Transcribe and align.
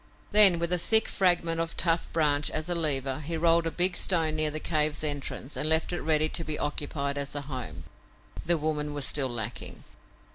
Then, 0.31 0.57
with 0.57 0.73
a 0.73 0.79
thick 0.79 1.07
fragment 1.07 1.61
of 1.61 1.77
tough 1.77 2.11
branch 2.11 2.49
as 2.49 2.67
a 2.67 2.73
lever, 2.73 3.19
he 3.19 3.37
rolled 3.37 3.67
a 3.67 3.69
big 3.69 3.95
stone 3.95 4.35
near 4.35 4.49
the 4.49 4.59
cave's 4.59 5.03
entrance 5.03 5.55
and 5.55 5.69
left 5.69 5.93
it 5.93 6.01
ready 6.01 6.27
to 6.27 6.43
be 6.43 6.57
occupied 6.57 7.19
as 7.19 7.35
a 7.35 7.41
home. 7.41 7.83
The 8.43 8.57
woman 8.57 8.95
was 8.95 9.05
still 9.05 9.29
lacking. 9.29 9.83